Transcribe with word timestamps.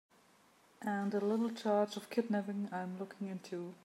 And 0.81 1.13
a 1.13 1.19
little 1.19 1.51
charge 1.51 1.95
of 1.95 2.09
kidnapping 2.09 2.69
I'm 2.71 2.97
looking 2.97 3.27
into. 3.27 3.75